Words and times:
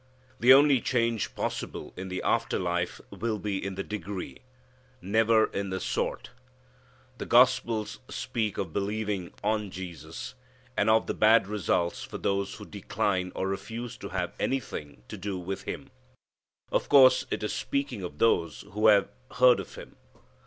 The 0.39 0.51
only 0.51 0.81
change 0.81 1.35
possible 1.35 1.93
in 1.95 2.07
the 2.07 2.23
after 2.23 2.57
life 2.57 2.99
will 3.11 3.37
be 3.37 3.63
in 3.63 3.75
the 3.75 3.83
degree. 3.83 4.39
Never 4.99 5.45
in 5.45 5.69
the 5.69 5.79
sort. 5.79 6.31
The 7.19 7.27
Gospels 7.27 7.99
speak 8.09 8.57
of 8.57 8.73
believing 8.73 9.31
on 9.43 9.69
Jesus, 9.69 10.33
and 10.75 10.89
of 10.89 11.05
the 11.05 11.13
bad 11.13 11.45
results 11.47 12.01
for 12.01 12.17
those 12.17 12.55
who 12.55 12.65
decline 12.65 13.31
or 13.35 13.47
refuse 13.47 13.95
to 13.97 14.09
have 14.09 14.33
anything 14.39 15.03
to 15.07 15.17
do 15.17 15.37
with 15.37 15.65
Him. 15.65 15.91
Of 16.71 16.89
course 16.89 17.27
it 17.29 17.43
is 17.43 17.53
speaking 17.53 18.01
of 18.01 18.17
those 18.17 18.61
who 18.71 18.87
have 18.87 19.07
heard 19.33 19.59
of 19.59 19.75
Him. 19.75 19.97